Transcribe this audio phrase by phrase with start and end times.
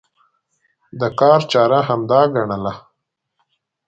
[0.99, 2.73] د کار چاره همدا ګڼله.